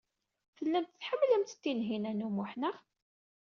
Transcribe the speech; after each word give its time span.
Tellamt 0.57 0.97
tḥemmlemt 0.99 1.57
Tinhinan 1.61 2.25
u 2.27 2.29
Muḥ, 2.35 2.51
naɣ? 2.59 2.77